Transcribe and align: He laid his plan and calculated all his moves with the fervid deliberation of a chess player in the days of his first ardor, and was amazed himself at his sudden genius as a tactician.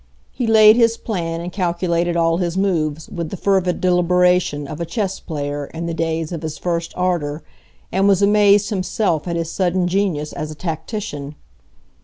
He 0.31 0.47
laid 0.47 0.77
his 0.77 0.97
plan 0.97 1.41
and 1.41 1.51
calculated 1.51 2.17
all 2.17 2.37
his 2.37 2.57
moves 2.57 3.07
with 3.07 3.29
the 3.29 3.37
fervid 3.37 3.79
deliberation 3.79 4.67
of 4.67 4.81
a 4.81 4.83
chess 4.83 5.19
player 5.19 5.67
in 5.75 5.85
the 5.85 5.93
days 5.93 6.31
of 6.31 6.41
his 6.41 6.57
first 6.57 6.91
ardor, 6.97 7.43
and 7.91 8.07
was 8.07 8.23
amazed 8.23 8.71
himself 8.71 9.27
at 9.27 9.35
his 9.35 9.51
sudden 9.51 9.87
genius 9.87 10.33
as 10.33 10.49
a 10.49 10.55
tactician. 10.55 11.35